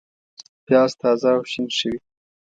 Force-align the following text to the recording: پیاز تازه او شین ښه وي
پیاز 0.65 0.91
تازه 1.01 1.29
او 1.35 1.41
شین 1.51 1.65
ښه 1.77 1.87
وي 1.91 1.99